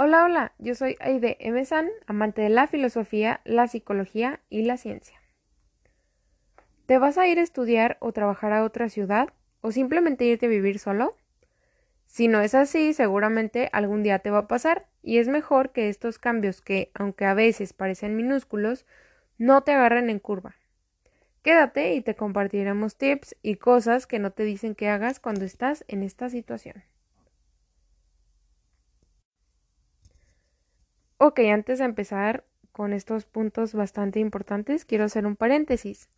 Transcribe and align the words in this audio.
Hola, 0.00 0.22
hola, 0.22 0.52
yo 0.60 0.76
soy 0.76 0.94
Aide 1.00 1.36
M. 1.40 1.64
San, 1.64 1.88
amante 2.06 2.40
de 2.40 2.50
la 2.50 2.68
filosofía, 2.68 3.40
la 3.42 3.66
psicología 3.66 4.38
y 4.48 4.62
la 4.62 4.76
ciencia. 4.76 5.20
¿Te 6.86 6.98
vas 6.98 7.18
a 7.18 7.26
ir 7.26 7.40
a 7.40 7.42
estudiar 7.42 7.96
o 7.98 8.12
trabajar 8.12 8.52
a 8.52 8.62
otra 8.62 8.90
ciudad 8.90 9.30
o 9.60 9.72
simplemente 9.72 10.24
irte 10.24 10.46
a 10.46 10.50
vivir 10.50 10.78
solo? 10.78 11.16
Si 12.06 12.28
no 12.28 12.40
es 12.42 12.54
así, 12.54 12.92
seguramente 12.92 13.70
algún 13.72 14.04
día 14.04 14.20
te 14.20 14.30
va 14.30 14.38
a 14.38 14.46
pasar 14.46 14.86
y 15.02 15.18
es 15.18 15.26
mejor 15.26 15.72
que 15.72 15.88
estos 15.88 16.20
cambios 16.20 16.60
que, 16.60 16.92
aunque 16.94 17.24
a 17.24 17.34
veces 17.34 17.72
parecen 17.72 18.14
minúsculos, 18.14 18.86
no 19.36 19.64
te 19.64 19.72
agarren 19.72 20.10
en 20.10 20.20
curva. 20.20 20.54
Quédate 21.42 21.94
y 21.94 22.02
te 22.02 22.14
compartiremos 22.14 22.94
tips 22.94 23.34
y 23.42 23.56
cosas 23.56 24.06
que 24.06 24.20
no 24.20 24.30
te 24.30 24.44
dicen 24.44 24.76
que 24.76 24.88
hagas 24.88 25.18
cuando 25.18 25.44
estás 25.44 25.84
en 25.88 26.04
esta 26.04 26.30
situación. 26.30 26.84
Ok, 31.20 31.40
antes 31.52 31.80
de 31.80 31.84
empezar 31.84 32.44
con 32.70 32.92
estos 32.92 33.26
puntos 33.26 33.74
bastante 33.74 34.20
importantes, 34.20 34.84
quiero 34.84 35.02
hacer 35.02 35.26
un 35.26 35.34
paréntesis. 35.34 36.08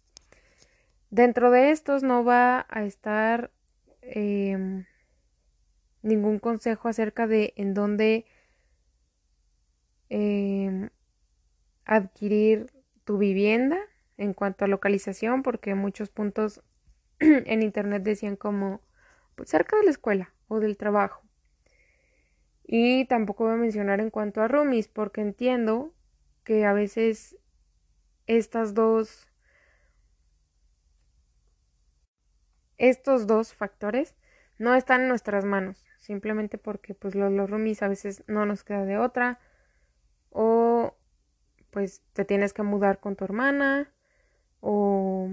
Dentro 1.09 1.51
de 1.51 1.71
estos 1.71 2.03
no 2.03 2.23
va 2.23 2.67
a 2.69 2.85
estar 2.85 3.51
em, 4.03 4.85
ningún 6.03 6.39
consejo 6.39 6.89
acerca 6.89 7.27
de 7.27 7.55
en 7.57 7.73
dónde 7.73 8.27
em, 10.11 10.91
adquirir 11.87 12.71
tu 13.05 13.17
vivienda 13.17 13.79
en 14.19 14.35
cuanto 14.35 14.67
a 14.67 14.69
localización, 14.69 15.43
porque 15.43 15.75
muchos 15.75 16.11
puntos 16.11 16.63
en 17.21 17.63
internet 17.63 18.03
decían 18.03 18.37
como 18.37 18.83
pues, 19.35 19.49
cerca 19.49 19.79
de 19.79 19.85
la 19.85 19.91
escuela 19.93 20.35
o 20.49 20.61
del 20.61 20.77
trabajo. 20.77 21.30
Y 22.73 23.05
tampoco 23.07 23.47
voy 23.47 23.55
a 23.55 23.57
mencionar 23.57 23.99
en 23.99 24.11
cuanto 24.11 24.43
a 24.43 24.47
roomies, 24.47 24.87
porque 24.87 25.23
entiendo 25.23 25.93
que 26.45 26.65
a 26.65 26.73
veces 26.73 27.37
estas 28.29 28.75
dos 28.75 29.27
estos 32.79 33.27
dos 33.27 33.55
factores 33.55 34.15
no 34.59 34.77
están 34.77 35.01
en 35.03 35.09
nuestras 35.09 35.45
manos, 35.45 35.85
simplemente 35.99 36.59
porque 36.59 36.95
pues 36.95 37.17
los, 37.17 37.33
los 37.33 37.51
roomies 37.51 37.83
a 37.83 37.89
veces 37.89 38.23
no 38.29 38.47
nos 38.47 38.63
queda 38.63 38.85
de 38.85 38.99
otra 38.99 39.41
o 40.31 40.95
pues 41.73 42.03
te 42.13 42.25
tienes 42.25 42.53
que 42.53 42.63
mudar 42.63 43.01
con 43.01 43.17
tu 43.17 43.25
hermana 43.25 43.93
o 44.61 45.29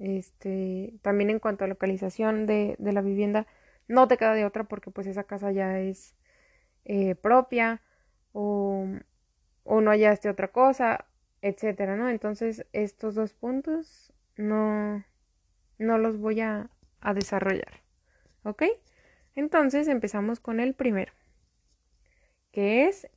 este 0.00 0.98
también 1.02 1.30
en 1.30 1.38
cuanto 1.38 1.64
a 1.64 1.68
localización 1.68 2.46
de, 2.46 2.74
de 2.80 2.92
la 2.92 3.00
vivienda 3.00 3.46
no 3.88 4.08
te 4.08 4.16
queda 4.16 4.34
de 4.34 4.44
otra 4.44 4.64
porque 4.64 4.90
pues 4.90 5.06
esa 5.06 5.24
casa 5.24 5.52
ya 5.52 5.78
es 5.80 6.14
eh, 6.84 7.14
propia 7.14 7.82
o, 8.32 8.86
o 9.64 9.80
no 9.80 9.90
hallaste 9.90 10.28
otra 10.28 10.48
cosa, 10.48 11.06
etcétera, 11.42 11.96
¿no? 11.96 12.08
Entonces 12.08 12.66
estos 12.72 13.14
dos 13.14 13.34
puntos 13.34 14.12
no, 14.36 15.04
no 15.78 15.98
los 15.98 16.18
voy 16.18 16.40
a, 16.40 16.70
a 17.00 17.14
desarrollar, 17.14 17.82
¿ok? 18.44 18.64
Entonces 19.34 19.88
empezamos 19.88 20.40
con 20.40 20.60
el 20.60 20.74
primero, 20.74 21.12
que 22.52 22.86
es 22.86 23.08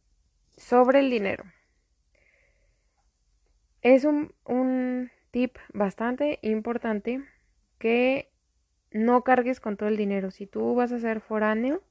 sobre 0.58 1.00
el 1.00 1.10
dinero. 1.10 1.44
Es 3.82 4.06
un, 4.06 4.34
un 4.46 5.12
tip 5.32 5.58
bastante 5.74 6.40
importante 6.44 7.24
que 7.80 8.31
no 8.92 9.23
cargues 9.23 9.59
con 9.59 9.78
todo 9.78 9.89
el 9.89 9.97
dinero. 9.97 10.31
Si 10.31 10.45
tú 10.47 10.75
vas 10.75 10.92
a 10.92 11.00
ser 11.00 11.22
foráneo, 11.22 11.81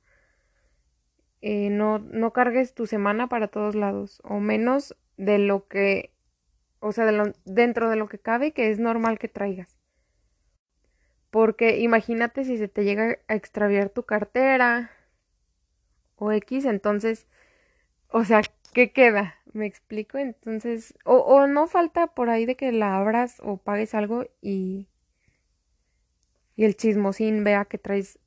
eh, 1.43 1.71
no, 1.71 1.99
no 1.99 2.33
cargues 2.33 2.75
tu 2.75 2.87
semana 2.87 3.29
para 3.29 3.49
todos 3.49 3.75
lados, 3.75 4.21
o 4.25 4.41
menos 4.41 4.97
de 5.17 5.39
lo 5.39 5.67
que, 5.69 6.13
o 6.81 6.93
sea, 6.93 7.07
de 7.07 7.13
lo, 7.13 7.33
dentro 7.45 7.89
de 7.91 7.97
lo 7.97 8.09
que 8.09 8.19
cabe, 8.19 8.53
que 8.53 8.71
es 8.71 8.79
normal 8.79 9.19
que 9.19 9.29
traigas. 9.29 9.77
Porque 11.31 11.79
imagínate 11.79 12.45
si 12.45 12.59
se 12.59 12.69
te 12.69 12.85
llega 12.85 13.19
a 13.29 13.35
extraviar 13.35 13.89
tu 13.91 14.03
cartera 14.03 14.91
o 16.17 16.33
X, 16.33 16.65
entonces, 16.67 17.27
o 18.09 18.25
sea, 18.25 18.43
¿qué 18.75 18.93
queda? 18.93 19.37
¿Me 19.53 19.67
explico? 19.67 20.19
Entonces, 20.19 20.95
o, 21.05 21.17
o 21.19 21.47
no 21.47 21.67
falta 21.69 22.09
por 22.09 22.31
ahí 22.31 22.47
de 22.47 22.57
que 22.57 22.73
la 22.73 22.97
abras 22.97 23.41
o 23.43 23.57
pagues 23.59 23.95
algo 23.95 24.27
y 24.43 24.89
y 26.61 26.67
el 26.67 26.77
chismosín 26.77 27.43
vea 27.43 27.65
que 27.65 27.79
traes 27.79 28.19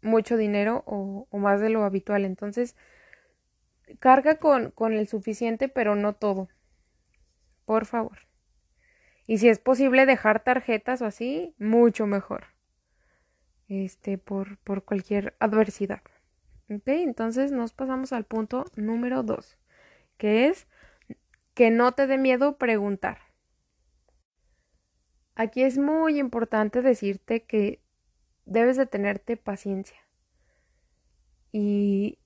mucho 0.00 0.36
dinero 0.36 0.84
o, 0.86 1.26
más 1.32 1.60
de 1.60 1.70
lo 1.70 1.82
habitual. 1.82 2.24
Entonces, 2.24 2.76
carga 3.98 4.36
con, 4.36 4.70
con 4.70 4.92
el 4.92 5.08
suficiente, 5.08 5.68
pero 5.68 5.96
no 5.96 6.12
todo. 6.12 6.48
Por 7.64 7.84
favor. 7.84 8.18
Y 9.26 9.38
si 9.38 9.48
es 9.48 9.58
posible 9.58 10.06
dejar 10.06 10.44
tarjetas 10.44 11.02
o 11.02 11.06
así, 11.06 11.52
mucho 11.58 12.06
mejor. 12.06 12.44
Este, 13.66 14.18
por, 14.18 14.58
por 14.58 14.84
cualquier 14.84 15.34
adversidad. 15.40 16.02
Ok, 16.70 16.86
entonces 16.86 17.50
nos 17.50 17.72
pasamos 17.72 18.12
al 18.12 18.22
punto 18.22 18.66
número 18.76 19.24
dos, 19.24 19.58
que 20.16 20.46
es 20.46 20.68
que 21.54 21.72
no 21.72 21.90
te 21.90 22.06
dé 22.06 22.18
miedo 22.18 22.56
preguntar. 22.56 23.18
Aquí 25.38 25.62
es 25.62 25.78
muy 25.78 26.18
importante 26.18 26.82
decirte 26.82 27.44
que 27.44 27.80
debes 28.44 28.76
de 28.76 28.86
tenerte 28.86 29.36
paciencia. 29.36 29.96
Y 31.52 32.18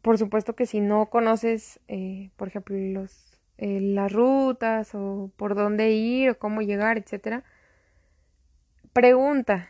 por 0.00 0.16
supuesto 0.16 0.56
que 0.56 0.64
si 0.64 0.80
no 0.80 1.10
conoces, 1.10 1.80
eh, 1.86 2.30
por 2.36 2.48
ejemplo, 2.48 2.74
los, 2.78 3.38
eh, 3.58 3.82
las 3.82 4.10
rutas 4.10 4.94
o 4.94 5.30
por 5.36 5.54
dónde 5.54 5.90
ir 5.90 6.30
o 6.30 6.38
cómo 6.38 6.62
llegar, 6.62 6.96
etcétera, 6.96 7.44
pregunta. 8.94 9.68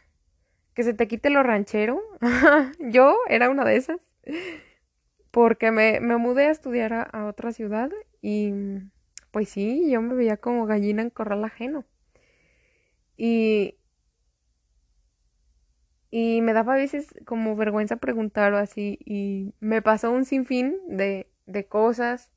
Que 0.73 0.85
se 0.85 0.95
te 0.95 1.09
quite 1.09 1.29
lo 1.31 1.43
ranchero. 1.43 2.01
yo 2.79 3.17
era 3.29 3.51
una 3.51 3.65
de 3.65 3.79
esas. 3.79 4.01
Porque 5.33 5.73
me, 5.73 5.99
me 5.99 6.19
mudé 6.19 6.47
a 6.47 6.53
estudiar 6.53 6.93
a, 6.93 7.03
a 7.03 7.27
otra 7.27 7.51
ciudad 7.51 7.91
y 8.23 8.53
pues 9.33 9.49
sí, 9.49 9.91
yo 9.91 10.01
me 10.03 10.15
veía 10.15 10.37
como 10.37 10.67
gallina 10.67 11.03
en 11.03 11.11
corral 11.11 11.45
ajeno. 11.45 11.85
Y, 13.17 13.79
y 16.11 16.41
me 16.43 16.53
daba 16.53 16.75
a 16.75 16.77
veces 16.77 17.15
como 17.25 17.57
vergüenza 17.57 17.97
preguntar 17.97 18.53
o 18.53 18.59
así. 18.59 18.99
Y 19.05 19.55
me 19.61 19.83
pasó 19.83 20.11
un 20.11 20.25
sinfín 20.25 20.77
de, 20.89 21.31
de 21.47 21.67
cosas 21.67 22.31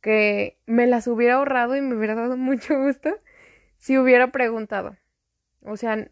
que 0.00 0.58
me 0.66 0.86
las 0.86 1.06
hubiera 1.06 1.34
ahorrado 1.34 1.76
y 1.76 1.80
me 1.80 1.96
hubiera 1.96 2.14
dado 2.14 2.36
mucho 2.38 2.78
gusto 2.78 3.10
si 3.78 3.98
hubiera 3.98 4.32
preguntado. 4.32 4.96
O 5.62 5.76
sea, 5.76 6.10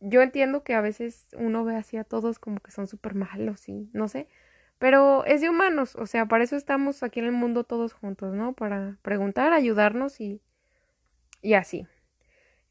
yo 0.00 0.22
entiendo 0.22 0.64
que 0.64 0.74
a 0.74 0.80
veces 0.80 1.28
uno 1.38 1.64
ve 1.64 1.76
así 1.76 1.96
a 1.96 2.04
todos 2.04 2.38
como 2.38 2.60
que 2.60 2.70
son 2.72 2.86
súper 2.88 3.14
malos 3.14 3.68
y 3.68 3.90
no 3.92 4.08
sé, 4.08 4.28
pero 4.78 5.24
es 5.26 5.40
de 5.40 5.50
humanos, 5.50 5.96
o 5.96 6.06
sea, 6.06 6.26
para 6.26 6.44
eso 6.44 6.56
estamos 6.56 7.02
aquí 7.04 7.20
en 7.20 7.26
el 7.26 7.32
mundo 7.32 7.64
todos 7.64 7.92
juntos, 7.92 8.34
¿no? 8.34 8.54
Para 8.54 8.98
preguntar, 9.02 9.52
ayudarnos 9.52 10.20
y, 10.20 10.42
y 11.42 11.54
así. 11.54 11.86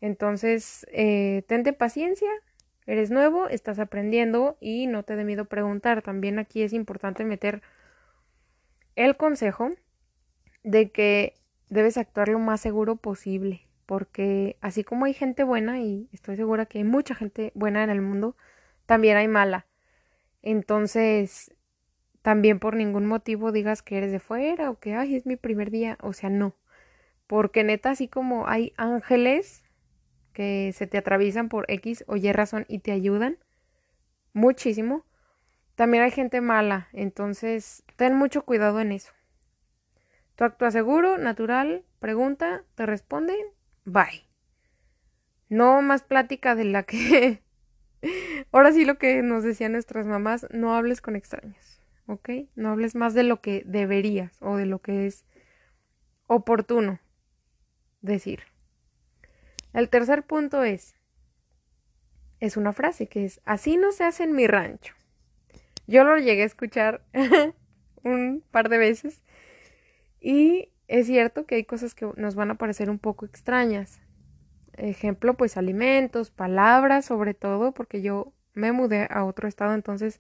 Entonces, 0.02 0.86
eh, 0.92 1.44
tente 1.48 1.74
paciencia, 1.74 2.30
eres 2.88 3.12
nuevo, 3.12 3.48
estás 3.48 3.80
aprendiendo 3.80 4.58
y 4.60 4.88
no 4.88 5.04
te 5.04 5.16
dé 5.16 5.24
miedo 5.24 5.46
preguntar. 5.46 6.02
También 6.02 6.40
aquí 6.40 6.64
es 6.64 6.74
importante 6.74 7.24
meter 7.24 7.62
el 8.96 9.16
consejo 9.16 9.70
de 10.64 10.92
que 10.92 11.36
debes 11.70 11.98
actuar 11.98 12.28
lo 12.30 12.40
más 12.40 12.60
seguro 12.60 12.98
posible, 12.98 13.68
porque 13.86 14.58
así 14.60 14.84
como 14.84 15.06
hay 15.06 15.14
gente 15.14 15.44
buena, 15.44 15.80
y 15.80 16.10
estoy 16.12 16.36
segura 16.36 16.66
que 16.66 16.80
hay 16.80 16.84
mucha 16.84 17.16
gente 17.16 17.52
buena 17.56 17.84
en 17.84 17.92
el 17.92 18.02
mundo, 18.02 18.36
también 18.88 19.18
hay 19.18 19.28
mala. 19.28 19.68
Entonces, 20.42 21.54
también 22.22 22.60
por 22.60 22.76
ningún 22.76 23.06
motivo 23.06 23.52
digas 23.52 23.82
que 23.82 23.98
eres 23.98 24.12
de 24.12 24.20
fuera 24.20 24.70
o 24.72 24.80
que, 24.80 24.96
ay, 24.96 25.16
es 25.16 25.26
mi 25.26 25.36
primer 25.36 25.72
día, 25.72 25.98
o 26.02 26.14
sea, 26.14 26.30
no. 26.30 26.56
Porque 27.28 27.64
neta, 27.64 27.92
así 27.92 28.08
como 28.08 28.48
hay 28.48 28.74
ángeles 28.78 29.64
que 30.34 30.72
se 30.74 30.88
te 30.88 30.98
atraviesan 30.98 31.50
por 31.50 31.66
X 31.70 32.04
o 32.08 32.16
Y 32.16 32.32
razón 32.32 32.66
y 32.68 32.80
te 32.80 32.92
ayudan 32.92 33.38
muchísimo. 34.34 35.06
También 35.76 36.04
hay 36.04 36.12
gente 36.12 36.42
mala, 36.42 36.88
entonces 36.94 37.84
ten 37.96 38.16
mucho 38.16 38.44
cuidado 38.44 38.80
en 38.80 38.92
eso. 38.92 39.12
Tú 40.36 40.44
actúas 40.44 40.74
seguro, 40.74 41.18
natural, 41.18 41.84
pregunta, 42.00 42.64
te 42.76 42.86
responden, 42.86 43.38
bye. 43.86 44.28
No 45.50 45.82
más 45.82 46.04
plática 46.04 46.56
de 46.56 46.66
la 46.66 46.84
que... 46.84 47.44
Ahora 48.52 48.72
sí 48.72 48.86
lo 48.86 48.98
que 48.98 49.22
nos 49.22 49.44
decían 49.44 49.74
nuestras 49.74 50.06
mamás, 50.06 50.48
no 50.52 50.76
hables 50.76 51.02
con 51.02 51.16
extraños, 51.16 51.82
¿ok? 52.08 52.30
No 52.56 52.70
hables 52.70 52.96
más 52.96 53.14
de 53.14 53.24
lo 53.24 53.42
que 53.42 53.64
deberías 53.66 54.38
o 54.42 54.58
de 54.58 54.66
lo 54.66 54.80
que 54.80 55.08
es 55.08 55.26
oportuno 56.28 57.00
decir. 58.02 58.42
El 59.74 59.90
tercer 59.90 60.24
punto 60.24 60.64
es, 60.64 60.96
es 62.40 62.58
una 62.58 62.74
frase 62.74 63.08
que 63.08 63.26
es, 63.26 63.42
así 63.46 63.78
no 63.78 63.92
se 63.92 64.04
hace 64.04 64.24
en 64.24 64.34
mi 64.34 64.48
rancho. 64.48 64.94
Yo 65.88 66.04
lo 66.04 66.18
llegué 66.18 66.44
a 66.44 66.46
escuchar 66.46 67.04
un 68.04 68.44
par 68.52 68.70
de 68.70 68.78
veces 68.78 69.24
y 70.20 70.70
es 70.88 71.08
cierto 71.08 71.46
que 71.46 71.56
hay 71.56 71.64
cosas 71.64 71.96
que 71.96 72.10
nos 72.18 72.36
van 72.36 72.52
a 72.52 72.56
parecer 72.56 72.90
un 72.90 73.00
poco 73.00 73.26
extrañas. 73.26 74.02
Ejemplo, 74.74 75.36
pues 75.36 75.58
alimentos, 75.58 76.32
palabras 76.32 77.06
sobre 77.06 77.34
todo, 77.34 77.74
porque 77.74 78.02
yo 78.02 78.34
me 78.54 78.72
mudé 78.72 79.08
a 79.10 79.24
otro 79.24 79.48
estado, 79.48 79.74
entonces 79.74 80.20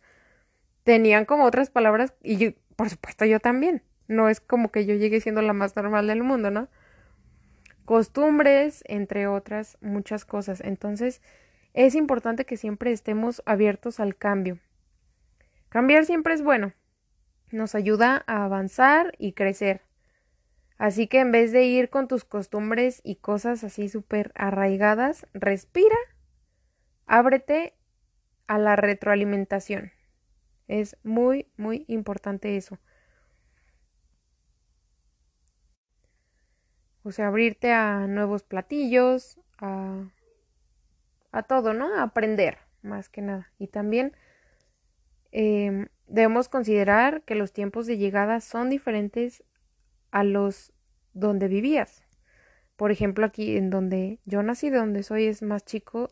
tenían 0.83 1.25
como 1.25 1.45
otras 1.45 1.69
palabras 1.69 2.13
y 2.23 2.37
yo, 2.37 2.49
por 2.75 2.89
supuesto 2.89 3.25
yo 3.25 3.39
también. 3.39 3.83
No 4.07 4.29
es 4.29 4.39
como 4.41 4.71
que 4.71 4.85
yo 4.85 4.95
llegue 4.95 5.21
siendo 5.21 5.41
la 5.41 5.53
más 5.53 5.75
normal 5.75 6.07
del 6.07 6.23
mundo, 6.23 6.51
¿no? 6.51 6.69
Costumbres, 7.85 8.83
entre 8.87 9.27
otras 9.27 9.77
muchas 9.81 10.25
cosas. 10.25 10.61
Entonces, 10.61 11.21
es 11.73 11.95
importante 11.95 12.45
que 12.45 12.57
siempre 12.57 12.91
estemos 12.91 13.41
abiertos 13.45 13.99
al 13.99 14.15
cambio. 14.15 14.59
Cambiar 15.69 16.05
siempre 16.05 16.33
es 16.33 16.43
bueno. 16.43 16.73
Nos 17.51 17.75
ayuda 17.75 18.23
a 18.27 18.43
avanzar 18.45 19.13
y 19.17 19.33
crecer. 19.33 19.81
Así 20.77 21.07
que 21.07 21.19
en 21.19 21.31
vez 21.31 21.51
de 21.51 21.63
ir 21.63 21.89
con 21.89 22.07
tus 22.07 22.25
costumbres 22.25 23.01
y 23.03 23.17
cosas 23.17 23.63
así 23.63 23.87
súper 23.87 24.31
arraigadas, 24.35 25.27
respira, 25.33 25.95
ábrete 27.05 27.75
a 28.47 28.57
la 28.57 28.75
retroalimentación. 28.75 29.91
Es 30.67 30.97
muy, 31.03 31.47
muy 31.55 31.85
importante 31.87 32.57
eso. 32.57 32.79
O 37.03 37.11
sea, 37.11 37.27
abrirte 37.27 37.71
a 37.71 38.07
nuevos 38.07 38.43
platillos, 38.43 39.39
a, 39.57 40.03
a 41.31 41.43
todo, 41.43 41.73
¿no? 41.73 41.95
A 41.95 42.03
aprender, 42.03 42.59
más 42.81 43.09
que 43.09 43.21
nada. 43.21 43.51
Y 43.57 43.67
también 43.67 44.15
em, 45.31 45.87
debemos 46.07 46.49
considerar 46.49 47.23
que 47.23 47.35
los 47.35 47.53
tiempos 47.53 47.87
de 47.87 47.97
llegada 47.97 48.39
son 48.39 48.69
diferentes 48.69 49.43
a 50.11 50.23
los 50.23 50.73
donde 51.13 51.47
vivías. 51.47 52.03
Por 52.75 52.91
ejemplo, 52.91 53.25
aquí 53.25 53.57
en 53.57 53.69
donde 53.69 54.19
yo 54.25 54.43
nací, 54.43 54.69
de 54.69 54.77
donde 54.77 55.03
soy, 55.03 55.25
es 55.25 55.41
más 55.41 55.63
chico, 55.63 56.09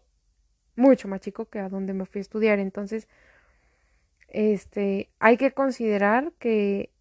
mucho 0.76 1.08
más 1.08 1.22
chico 1.22 1.50
que 1.50 1.60
a 1.60 1.70
donde 1.70 1.94
me 1.94 2.06
fui 2.06 2.20
a 2.20 2.22
estudiar. 2.22 2.60
Entonces, 2.60 3.08
este, 4.28 5.10
hay 5.20 5.38
que 5.38 5.52
considerar 5.52 6.32
que 6.40 6.92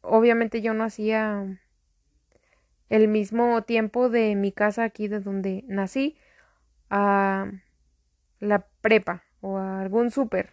obviamente 0.00 0.60
yo 0.62 0.74
no 0.74 0.84
hacía 0.84 1.60
el 2.90 3.08
mismo 3.08 3.62
tiempo 3.62 4.10
de 4.10 4.34
mi 4.34 4.52
casa 4.52 4.84
aquí 4.84 5.08
de 5.08 5.20
donde 5.20 5.64
nací 5.68 6.18
a 6.90 7.50
la 8.40 8.66
prepa 8.82 9.22
o 9.40 9.56
a 9.58 9.80
algún 9.80 10.10
súper. 10.10 10.50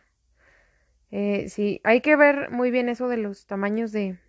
Eh, 1.11 1.49
sí, 1.49 1.81
hay 1.83 2.01
que 2.01 2.15
ver 2.15 2.51
muy 2.51 2.69
bien 2.71 2.89
eso 2.89 3.07
de 3.07 3.17
los 3.17 3.47
tamaños 3.47 3.91
de, 3.91 4.19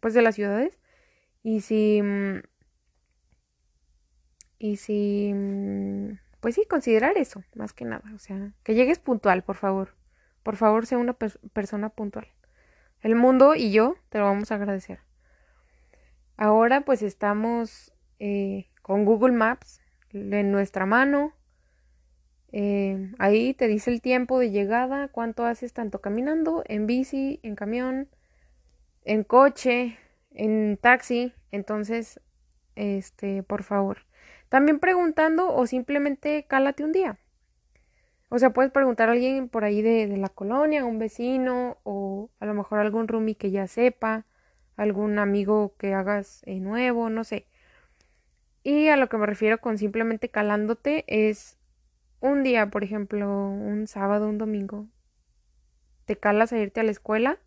pues, 0.00 0.14
de 0.14 0.22
las 0.22 0.36
ciudades 0.36 0.78
y 1.42 1.60
si... 1.60 2.00
Mm, 2.02 2.42
y 4.58 4.76
si... 4.76 5.32
Mm, 5.34 6.18
pues 6.40 6.54
sí, 6.54 6.64
considerar 6.68 7.18
eso, 7.18 7.42
más 7.54 7.72
que 7.72 7.84
nada. 7.84 8.04
O 8.14 8.18
sea, 8.18 8.52
que 8.62 8.74
llegues 8.74 9.00
puntual, 9.00 9.42
por 9.42 9.56
favor. 9.56 9.94
Por 10.44 10.56
favor, 10.56 10.86
sea 10.86 10.98
una 10.98 11.14
persona 11.14 11.88
puntual. 11.88 12.28
El 13.00 13.16
mundo 13.16 13.54
y 13.54 13.72
yo 13.72 13.96
te 14.08 14.18
lo 14.18 14.24
vamos 14.24 14.52
a 14.52 14.56
agradecer. 14.56 15.00
Ahora 16.38 16.82
pues 16.82 17.02
estamos 17.02 17.92
eh, 18.20 18.68
con 18.80 19.04
Google 19.04 19.32
Maps 19.32 19.80
en 20.12 20.52
nuestra 20.52 20.86
mano. 20.86 21.32
Eh, 22.52 23.12
ahí 23.18 23.54
te 23.54 23.66
dice 23.66 23.90
el 23.90 24.00
tiempo 24.00 24.38
de 24.38 24.52
llegada, 24.52 25.08
cuánto 25.08 25.44
haces 25.44 25.72
tanto 25.72 26.00
caminando, 26.00 26.62
en 26.66 26.86
bici, 26.86 27.40
en 27.42 27.56
camión, 27.56 28.08
en 29.04 29.24
coche, 29.24 29.98
en 30.30 30.78
taxi. 30.80 31.32
Entonces, 31.50 32.20
este, 32.76 33.42
por 33.42 33.64
favor. 33.64 34.06
También 34.48 34.78
preguntando 34.78 35.52
o 35.52 35.66
simplemente 35.66 36.46
cálate 36.48 36.84
un 36.84 36.92
día. 36.92 37.18
O 38.28 38.38
sea, 38.38 38.50
puedes 38.50 38.70
preguntar 38.70 39.08
a 39.08 39.12
alguien 39.12 39.48
por 39.48 39.64
ahí 39.64 39.82
de, 39.82 40.06
la 40.16 40.28
colonia, 40.28 40.84
un 40.84 41.00
vecino, 41.00 41.78
o 41.82 42.30
a 42.38 42.46
lo 42.46 42.54
mejor 42.54 42.78
algún 42.78 43.08
roomie 43.08 43.34
que 43.34 43.50
ya 43.50 43.66
sepa, 43.66 44.24
algún 44.78 45.18
amigo 45.18 45.74
que 45.76 45.92
hagas 45.92 46.42
eh, 46.46 46.60
nuevo, 46.60 47.10
no 47.10 47.24
sé. 47.24 47.46
Y 48.62 48.88
a 48.88 48.96
lo 48.96 49.08
que 49.08 49.18
me 49.18 49.26
refiero 49.26 49.58
con 49.58 49.76
simplemente 49.76 50.30
calándote 50.30 51.04
es 51.06 51.58
un 52.20 52.42
día, 52.42 52.70
por 52.70 52.84
ejemplo, 52.84 53.28
un 53.50 53.86
sábado, 53.86 54.28
un 54.28 54.38
domingo, 54.38 54.86
te 56.06 56.16
calas 56.16 56.52
a 56.52 56.58
irte 56.58 56.80
a 56.80 56.84
la 56.84 56.90
escuela 56.90 57.38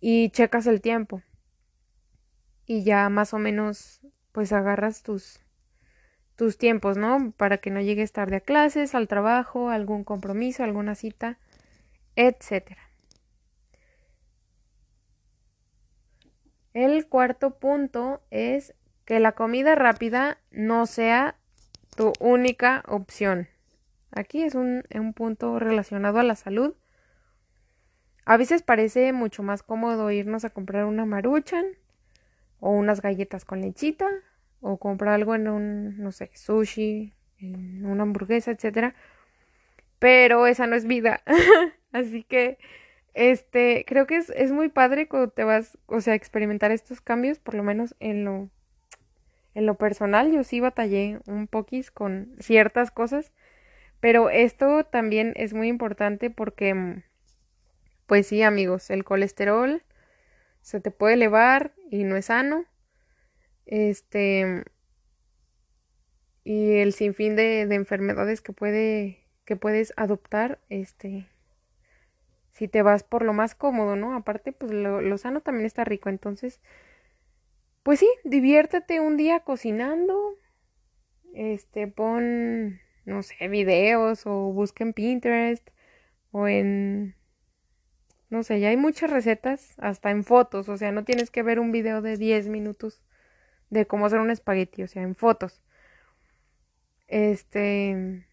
y 0.00 0.30
checas 0.30 0.66
el 0.66 0.80
tiempo 0.80 1.22
y 2.66 2.82
ya 2.84 3.08
más 3.08 3.32
o 3.34 3.38
menos 3.38 4.00
pues 4.32 4.52
agarras 4.52 5.02
tus 5.02 5.40
tus 6.36 6.58
tiempos, 6.58 6.98
¿no? 6.98 7.32
Para 7.38 7.58
que 7.58 7.70
no 7.70 7.80
llegues 7.80 8.12
tarde 8.12 8.36
a 8.36 8.40
clases, 8.40 8.94
al 8.94 9.08
trabajo, 9.08 9.70
algún 9.70 10.04
compromiso, 10.04 10.64
alguna 10.64 10.94
cita, 10.94 11.38
etcétera. 12.14 12.85
El 16.76 17.06
cuarto 17.06 17.58
punto 17.58 18.20
es 18.30 18.74
que 19.06 19.18
la 19.18 19.32
comida 19.32 19.76
rápida 19.76 20.36
no 20.50 20.84
sea 20.84 21.36
tu 21.96 22.12
única 22.20 22.82
opción. 22.86 23.48
Aquí 24.10 24.42
es 24.42 24.54
un, 24.54 24.84
un 24.94 25.14
punto 25.14 25.58
relacionado 25.58 26.18
a 26.18 26.22
la 26.22 26.34
salud. 26.34 26.74
A 28.26 28.36
veces 28.36 28.60
parece 28.60 29.14
mucho 29.14 29.42
más 29.42 29.62
cómodo 29.62 30.10
irnos 30.10 30.44
a 30.44 30.50
comprar 30.50 30.84
una 30.84 31.06
maruchan 31.06 31.64
o 32.60 32.72
unas 32.72 33.00
galletas 33.00 33.46
con 33.46 33.62
lechita 33.62 34.10
o 34.60 34.76
comprar 34.76 35.14
algo 35.14 35.34
en 35.34 35.48
un, 35.48 35.96
no 35.96 36.12
sé, 36.12 36.30
sushi, 36.34 37.14
en 37.38 37.86
una 37.86 38.02
hamburguesa, 38.02 38.50
etcétera. 38.50 38.94
Pero 39.98 40.46
esa 40.46 40.66
no 40.66 40.76
es 40.76 40.84
vida. 40.84 41.22
Así 41.92 42.22
que, 42.22 42.58
este, 43.16 43.86
creo 43.88 44.06
que 44.06 44.16
es, 44.16 44.28
es 44.28 44.52
muy 44.52 44.68
padre 44.68 45.08
cuando 45.08 45.30
te 45.30 45.42
vas, 45.42 45.78
o 45.86 46.02
sea, 46.02 46.14
experimentar 46.14 46.70
estos 46.70 47.00
cambios, 47.00 47.38
por 47.38 47.54
lo 47.54 47.62
menos 47.62 47.96
en 47.98 48.26
lo, 48.26 48.50
en 49.54 49.64
lo 49.64 49.76
personal. 49.76 50.30
Yo 50.30 50.44
sí 50.44 50.60
batallé 50.60 51.18
un 51.26 51.46
poquis 51.46 51.90
con 51.90 52.36
ciertas 52.40 52.90
cosas, 52.90 53.32
pero 54.00 54.28
esto 54.28 54.84
también 54.84 55.32
es 55.36 55.54
muy 55.54 55.68
importante 55.68 56.28
porque, 56.28 57.02
pues 58.06 58.26
sí, 58.26 58.42
amigos, 58.42 58.90
el 58.90 59.02
colesterol 59.02 59.82
se 60.60 60.80
te 60.80 60.90
puede 60.90 61.14
elevar 61.14 61.72
y 61.90 62.04
no 62.04 62.16
es 62.16 62.26
sano. 62.26 62.66
Este. 63.64 64.62
Y 66.44 66.74
el 66.74 66.92
sinfín 66.92 67.34
de, 67.34 67.66
de 67.66 67.74
enfermedades 67.76 68.42
que 68.42 68.52
puede. 68.52 69.24
que 69.46 69.56
puedes 69.56 69.94
adoptar. 69.96 70.60
Este. 70.68 71.26
Si 72.56 72.68
te 72.68 72.80
vas 72.80 73.02
por 73.04 73.22
lo 73.22 73.34
más 73.34 73.54
cómodo, 73.54 73.96
¿no? 73.96 74.14
Aparte, 74.14 74.52
pues 74.52 74.72
lo, 74.72 75.18
sano 75.18 75.42
también 75.42 75.66
está 75.66 75.84
rico. 75.84 76.08
Entonces. 76.08 76.60
Pues 77.82 78.00
sí, 78.00 78.08
diviértete 78.24 79.00
un 79.00 79.16
día 79.18 79.40
cocinando. 79.40 80.38
Este, 81.34 81.86
pon, 81.86 82.80
no 83.04 83.22
sé, 83.22 83.48
videos 83.48 84.26
o 84.26 84.52
busca 84.52 84.84
en 84.84 84.94
Pinterest 84.94 85.68
o 86.32 86.48
en 86.48 87.14
no 88.28 88.42
sé, 88.42 88.58
ya 88.60 88.70
hay 88.70 88.76
muchas 88.76 89.10
recetas, 89.10 89.74
hasta 89.78 90.10
en 90.10 90.24
fotos, 90.24 90.68
o 90.68 90.76
sea, 90.76 90.92
no 90.92 91.04
tienes 91.04 91.30
que 91.30 91.42
ver 91.42 91.60
un 91.60 91.70
video 91.72 92.02
de 92.02 92.16
10 92.16 92.48
minutos 92.48 93.02
de 93.70 93.86
cómo 93.86 94.06
hacer 94.06 94.20
un 94.20 94.30
espagueti, 94.30 94.82
o 94.82 94.88
sea, 94.88 95.02
en 95.02 95.14
fotos. 95.14 95.62
Este, 97.08 98.26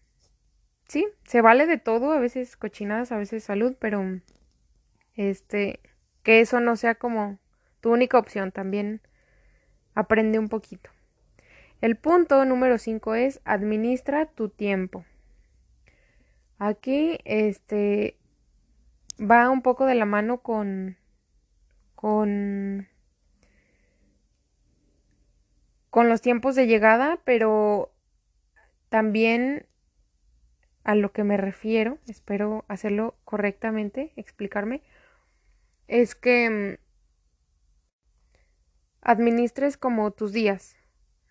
sí, 0.88 1.06
se 1.24 1.40
vale 1.40 1.66
de 1.66 1.78
todo, 1.78 2.12
a 2.12 2.20
veces 2.20 2.56
cochinadas, 2.56 3.12
a 3.12 3.18
veces 3.18 3.44
salud, 3.44 3.76
pero 3.78 4.20
este, 5.14 5.80
que 6.22 6.40
eso 6.40 6.60
no 6.60 6.76
sea 6.76 6.94
como 6.94 7.38
tu 7.80 7.92
única 7.92 8.18
opción, 8.18 8.52
también 8.52 9.00
aprende 9.94 10.38
un 10.38 10.48
poquito. 10.48 10.90
El 11.80 11.96
punto 11.96 12.44
número 12.44 12.78
5 12.78 13.14
es 13.14 13.40
administra 13.44 14.26
tu 14.26 14.48
tiempo. 14.48 15.04
Aquí, 16.58 17.18
este, 17.24 18.16
va 19.20 19.50
un 19.50 19.62
poco 19.62 19.86
de 19.86 19.94
la 19.94 20.06
mano 20.06 20.38
con 20.38 20.96
con 21.94 22.88
con 25.90 26.08
los 26.08 26.20
tiempos 26.20 26.54
de 26.54 26.66
llegada, 26.66 27.20
pero 27.24 27.92
también 28.88 29.66
a 30.84 30.94
lo 30.94 31.12
que 31.12 31.24
me 31.24 31.36
refiero, 31.36 31.98
espero 32.06 32.64
hacerlo 32.68 33.16
correctamente, 33.24 34.12
explicarme, 34.16 34.82
es 35.88 36.14
que 36.14 36.50
mm, 36.50 36.84
administres 39.00 39.76
como 39.76 40.10
tus 40.12 40.32
días. 40.32 40.76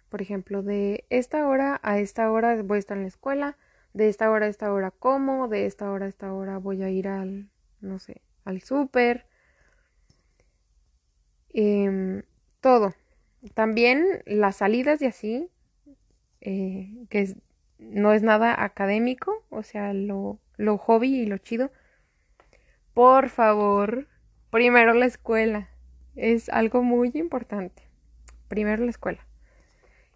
Por 0.10 0.22
ejemplo, 0.22 0.62
de 0.64 1.06
esta 1.10 1.48
hora 1.48 1.80
a 1.84 2.00
esta 2.00 2.32
hora 2.32 2.62
voy 2.64 2.78
a 2.78 2.80
estar 2.80 2.98
en 2.98 3.04
la 3.04 3.10
escuela, 3.10 3.58
de 3.94 4.10
esta 4.10 4.30
hora 4.30 4.48
a 4.48 4.50
esta 4.50 4.74
hora 4.74 4.92
como, 4.92 5.48
de 5.48 5.66
esta 5.66 5.92
hora 5.92 6.06
a 6.08 6.10
esta 6.10 6.34
hora 6.34 6.58
voy 6.58 6.84
a 6.84 6.90
ir 6.90 7.08
al 7.08 7.50
no 7.84 8.00
sé, 8.00 8.22
al 8.46 8.62
súper, 8.62 9.26
em, 11.50 12.24
todo. 12.62 12.94
También 13.54 14.24
las 14.26 14.58
salidas 14.58 15.02
y 15.02 15.06
así, 15.06 15.50
eh, 16.42 17.06
que 17.10 17.36
no 17.92 18.14
es 18.14 18.24
nada 18.24 18.64
académico, 18.64 19.44
o 19.50 19.64
sea, 19.64 19.94
lo, 19.94 20.40
lo 20.58 20.78
hobby 20.78 21.22
y 21.22 21.26
lo 21.26 21.38
chido. 21.38 21.72
Por 22.94 23.30
favor, 23.30 24.08
primero 24.50 24.94
la 24.94 25.06
escuela. 25.06 25.70
Es 26.16 26.50
algo 26.50 26.84
muy 26.84 27.12
importante. 27.16 27.84
Primero 28.48 28.84
la 28.84 28.92
escuela. 28.92 29.26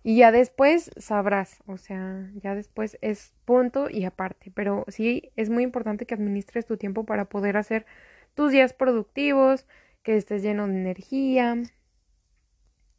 Y 0.03 0.17
ya 0.17 0.31
después 0.31 0.91
sabrás, 0.95 1.61
o 1.65 1.77
sea, 1.77 2.29
ya 2.35 2.55
después 2.55 2.97
es 3.01 3.33
punto 3.45 3.89
y 3.89 4.05
aparte. 4.05 4.51
Pero 4.53 4.85
sí 4.87 5.31
es 5.35 5.49
muy 5.49 5.63
importante 5.63 6.05
que 6.05 6.13
administres 6.13 6.65
tu 6.65 6.77
tiempo 6.77 7.03
para 7.05 7.25
poder 7.25 7.57
hacer 7.57 7.85
tus 8.33 8.51
días 8.51 8.73
productivos, 8.73 9.65
que 10.03 10.15
estés 10.15 10.43
lleno 10.43 10.67
de 10.67 10.75
energía, 10.75 11.57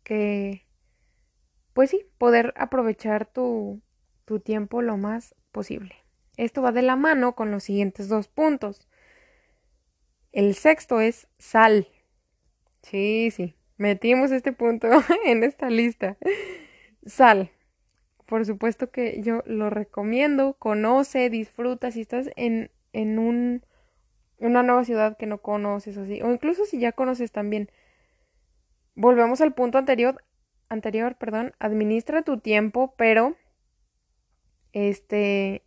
que, 0.03 0.67
pues 1.73 1.91
sí, 1.91 2.05
poder 2.19 2.53
aprovechar 2.57 3.25
tu, 3.25 3.81
tu 4.29 4.41
tiempo 4.41 4.83
lo 4.83 4.99
más 4.99 5.35
posible. 5.53 5.95
Esto 6.37 6.61
va 6.61 6.71
de 6.71 6.83
la 6.83 6.97
mano 6.97 7.35
con 7.35 7.51
los 7.51 7.65
siguientes 7.65 8.11
dos 8.11 8.29
puntos. 8.29 8.87
El 10.33 10.55
sexto 10.55 11.01
es 11.01 11.29
sal. 11.39 11.89
Sí, 12.83 13.31
sí, 13.35 13.57
metimos 13.79 14.31
este 14.31 14.53
punto 14.53 14.89
en 15.25 15.45
esta 15.45 15.71
lista. 15.71 16.19
Sal. 17.07 17.51
Por 18.27 18.45
supuesto 18.45 18.91
que 18.91 19.23
yo 19.23 19.43
lo 19.47 19.71
recomiendo. 19.71 20.53
Conoce, 20.59 21.31
disfruta. 21.31 21.91
Si 21.91 22.03
estás 22.03 22.29
en, 22.37 22.71
en 22.93 23.19
un, 23.19 23.65
una 24.37 24.63
nueva 24.63 24.85
ciudad 24.85 25.17
que 25.17 25.25
no 25.25 25.39
conoces 25.39 25.97
o 25.97 26.03
así. 26.03 26.21
O 26.21 26.31
incluso 26.31 26.67
si 26.67 26.79
ya 26.79 26.93
conoces 26.93 27.33
también. 27.33 27.71
Volvemos 28.95 29.41
al 29.41 29.55
punto 29.55 29.79
anterior. 29.79 30.23
Anterior, 30.69 31.17
perdón. 31.17 31.55
Administra 31.59 32.21
tu 32.21 32.39
tiempo, 32.39 32.93
pero. 32.99 33.35
Este. 34.73 35.63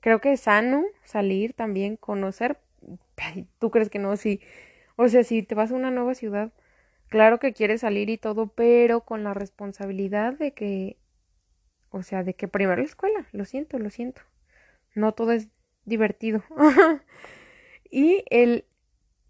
Creo 0.00 0.20
que 0.20 0.32
es 0.32 0.40
sano 0.40 0.84
salir 1.04 1.54
también, 1.54 1.96
conocer. 1.96 2.58
¿Tú 3.58 3.70
crees 3.70 3.90
que 3.90 3.98
no? 3.98 4.16
Sí. 4.16 4.40
O 4.96 5.08
sea, 5.08 5.24
si 5.24 5.42
te 5.42 5.54
vas 5.54 5.72
a 5.72 5.74
una 5.74 5.90
nueva 5.90 6.14
ciudad 6.14 6.52
Claro 7.08 7.38
que 7.38 7.54
quieres 7.54 7.80
salir 7.80 8.10
y 8.10 8.18
todo, 8.18 8.48
pero 8.48 9.00
con 9.00 9.24
la 9.24 9.32
responsabilidad 9.32 10.34
de 10.34 10.52
que, 10.52 10.98
o 11.90 12.02
sea, 12.02 12.22
de 12.22 12.34
que 12.34 12.48
primero 12.48 12.80
la 12.82 12.86
escuela, 12.86 13.26
lo 13.32 13.44
siento, 13.46 13.78
lo 13.78 13.88
siento. 13.90 14.22
No 14.94 15.12
todo 15.12 15.32
es 15.32 15.48
divertido. 15.86 16.44
y 17.90 18.24
el 18.28 18.66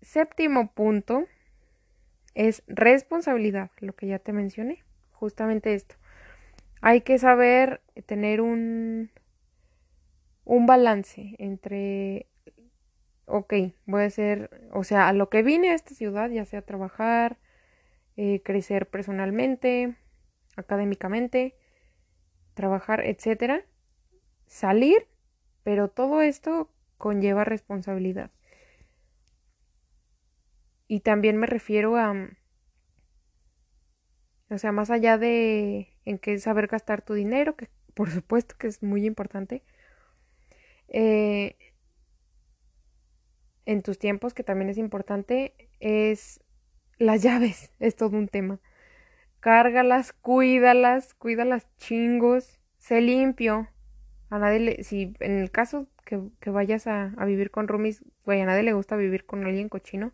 séptimo 0.03 0.73
punto 0.73 1.27
es 2.35 2.65
responsabilidad, 2.67 3.71
lo 3.79 3.95
que 3.95 4.09
ya 4.09 4.19
te 4.19 4.33
mencioné, 4.33 4.83
justamente 5.13 5.75
esto. 5.75 5.95
Hay 6.81 7.01
que 7.01 7.19
saber 7.19 7.81
tener 8.07 8.41
un, 8.41 9.11
un 10.45 10.67
balance 10.67 11.35
entre, 11.39 12.27
ok, 13.27 13.55
voy 13.87 14.05
a 14.05 14.11
ser, 14.11 14.69
o 14.73 14.85
sea, 14.85 15.09
a 15.09 15.13
lo 15.13 15.29
que 15.29 15.43
vine 15.43 15.71
a 15.71 15.75
esta 15.75 15.95
ciudad, 15.95 16.31
ya 16.31 16.45
sea 16.45 16.63
trabajar, 16.63 17.39
eh, 18.17 18.43
crecer 18.43 18.89
personalmente, 18.89 19.97
académicamente, 20.57 21.57
trabajar, 22.55 23.05
etcétera, 23.05 23.65
salir, 24.47 25.07
pero 25.63 25.89
todo 25.89 26.23
esto 26.23 26.71
conlleva 26.97 27.45
responsabilidad. 27.45 28.31
Y 30.89 31.01
también 31.01 31.37
me 31.37 31.47
refiero 31.47 31.97
a, 31.97 32.15
o 34.51 34.59
sea, 34.59 34.73
más 34.73 34.91
allá 34.91 35.19
de 35.19 35.89
en 36.05 36.19
qué 36.19 36.39
saber 36.39 36.69
gastar 36.69 37.03
tu 37.03 37.15
dinero, 37.15 37.57
que 37.57 37.69
por 37.95 38.11
supuesto 38.11 38.55
que 38.59 38.69
es 38.69 38.83
muy 38.83 39.05
importante, 39.07 39.63
eh, 40.89 41.57
en 43.67 43.83
tus 43.83 43.99
tiempos, 43.99 44.33
que 44.33 44.43
también 44.43 44.71
es 44.71 44.79
importante, 44.79 45.55
es 45.81 46.41
las 46.99 47.23
llaves 47.23 47.73
es 47.79 47.97
todo 47.97 48.17
un 48.17 48.29
tema. 48.29 48.61
Cárgalas, 49.41 50.13
cuídalas, 50.13 51.15
cuídalas 51.15 51.69
chingos, 51.77 52.59
sé 52.79 53.01
limpio. 53.01 53.69
A 54.31 54.39
nadie 54.39 54.61
le, 54.61 54.85
si 54.85 55.15
en 55.21 55.39
el 55.39 55.51
caso 55.51 55.87
que, 56.05 56.51
vayas 56.51 56.87
a, 56.87 57.15
vivir 57.27 57.51
con 57.51 57.69
roomies, 57.69 58.03
güey, 58.25 58.41
a 58.41 58.47
nadie 58.47 58.63
le 58.63 58.73
gusta 58.73 58.97
vivir 58.97 59.27
con 59.27 59.45
alguien 59.45 59.69
cochino. 59.69 60.13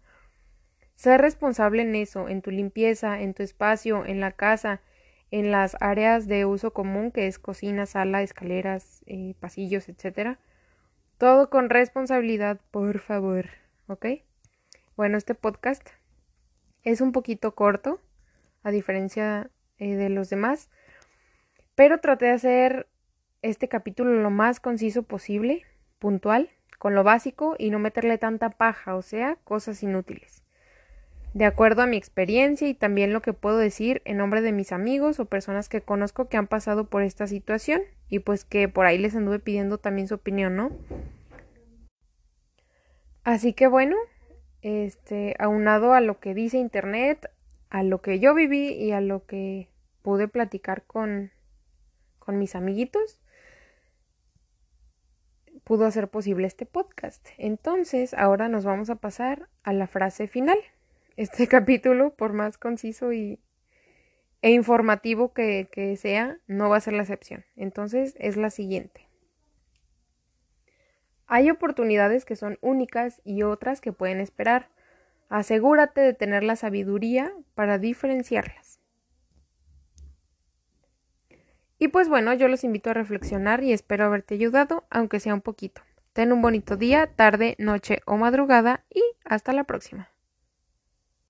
Sé 0.95 1.19
responsable 1.19 1.83
en 1.83 1.95
eso, 1.95 2.29
en 2.29 2.43
tu 2.43 2.51
limpieza, 2.51 3.21
en 3.21 3.35
tu 3.35 3.43
espacio, 3.43 4.07
en 4.07 4.21
la 4.21 4.33
casa, 4.33 4.81
en 5.31 5.51
las 5.51 5.77
áreas 5.81 6.29
de 6.29 6.47
uso 6.47 6.73
común, 6.73 7.11
que 7.11 7.27
es 7.27 7.39
cocina, 7.39 7.87
sala, 7.87 8.23
escaleras, 8.23 9.03
eh, 9.07 9.35
pasillos, 9.41 9.89
etcétera. 9.89 10.39
Todo 11.19 11.51
con 11.51 11.71
responsabilidad, 11.71 12.61
por 12.71 13.01
favor, 13.01 13.47
¿ok? 13.89 14.07
Bueno, 14.97 15.19
este 15.19 15.35
podcast 15.35 15.89
es 16.85 17.01
un 17.01 17.13
poquito 17.13 17.55
corto, 17.55 18.01
a 18.63 18.71
diferencia 18.71 19.51
eh, 19.79 19.97
de 19.97 20.09
los 20.09 20.31
demás, 20.31 20.71
pero 21.75 21.99
traté 21.99 22.27
de 22.27 22.33
hacer 22.33 22.89
este 23.43 23.69
capítulo 23.69 24.13
lo 24.23 24.31
más 24.31 24.61
conciso 24.61 25.03
posible, 25.03 25.65
puntual, 25.99 26.51
con 26.79 26.95
lo 26.95 27.03
básico 27.03 27.57
y 27.59 27.71
no 27.71 27.79
meterle 27.79 28.19
tanta 28.19 28.51
paja, 28.51 28.95
o 28.95 29.03
sea, 29.03 29.37
cosas 29.45 29.83
inútiles. 29.83 30.44
De 31.35 31.47
acuerdo 31.47 31.83
a 31.83 31.87
mi 31.87 31.97
experiencia 31.97 32.69
y 32.69 32.75
también 32.75 33.13
lo 33.13 33.21
que 33.21 33.33
puedo 33.33 33.59
decir 33.59 34.03
en 34.05 34.19
nombre 34.19 34.41
de 34.41 34.53
mis 34.53 34.71
amigos 34.71 35.19
o 35.19 35.25
personas 35.25 35.69
que 35.69 35.81
conozco 35.81 36.29
que 36.29 36.37
han 36.37 36.47
pasado 36.47 36.89
por 36.89 37.03
esta 37.03 37.27
situación 37.27 37.83
y 38.09 38.21
pues 38.21 38.45
que 38.45 38.69
por 38.69 38.87
ahí 38.87 38.99
les 38.99 39.17
anduve 39.17 39.41
pidiendo 39.41 39.79
también 39.79 40.07
su 40.07 40.15
opinión, 40.15 40.55
¿no? 40.55 40.71
Así 43.25 43.53
que 43.53 43.67
bueno, 43.67 43.97
este, 44.63 45.35
aunado 45.41 45.93
a 45.93 46.01
lo 46.01 46.21
que 46.21 46.35
dice 46.35 46.59
Internet, 46.59 47.29
a 47.69 47.83
lo 47.83 48.01
que 48.01 48.21
yo 48.21 48.33
viví 48.33 48.69
y 48.69 48.93
a 48.93 49.01
lo 49.01 49.27
que 49.27 49.69
pude 50.03 50.29
platicar 50.29 50.85
con, 50.85 51.33
con 52.21 52.39
mis 52.39 52.55
amiguitos, 52.55 53.19
pudo 55.65 55.85
hacer 55.85 56.07
posible 56.07 56.47
este 56.47 56.65
podcast. 56.65 57.27
Entonces, 57.39 58.15
ahora 58.15 58.49
nos 58.49 58.65
vamos 58.65 58.89
a 58.89 58.97
pasar 58.97 59.49
a 59.65 59.73
la 59.73 59.89
frase 59.89 60.29
final. 60.29 60.59
Este 61.17 61.47
capítulo, 61.49 62.15
por 62.15 62.33
más 62.33 62.59
conciso 62.59 63.13
y, 63.13 63.41
e 64.43 64.51
informativo 64.51 65.33
que, 65.33 65.69
que 65.71 65.97
sea, 65.97 66.39
no 66.47 66.69
va 66.69 66.77
a 66.77 66.81
ser 66.81 66.95
la 66.95 67.03
excepción. 67.03 67.45
Entonces, 67.57 68.15
es 68.19 68.37
la 68.37 68.51
siguiente. 68.51 69.09
Hay 71.27 71.51
oportunidades 71.51 72.25
que 72.25 72.37
son 72.37 72.59
únicas 72.61 73.21
y 73.25 73.43
otras 73.43 73.81
que 73.81 73.93
pueden 73.93 74.21
esperar. 74.21 74.69
Asegúrate 75.29 76.01
de 76.01 76.13
tener 76.13 76.43
la 76.43 76.57
sabiduría 76.57 77.33
para 77.55 77.79
diferenciarlas. 77.79 78.81
Y 81.79 81.89
pues 81.89 82.09
bueno, 82.09 82.33
yo 82.35 82.49
los 82.49 82.65
invito 82.65 82.91
a 82.91 82.95
reflexionar 82.95 83.63
y 83.65 83.73
espero 83.73 84.05
haberte 84.05 84.35
ayudado, 84.35 84.87
aunque 84.91 85.21
sea 85.21 85.35
un 85.35 85.41
poquito. 85.41 85.83
Ten 86.13 86.33
un 86.33 86.41
bonito 86.41 86.77
día, 86.77 87.09
tarde, 87.09 87.57
noche 87.59 88.01
o 88.07 88.17
madrugada 88.17 88.85
y 88.89 89.03
hasta 89.25 89.53
la 89.53 89.65
próxima. 89.65 90.14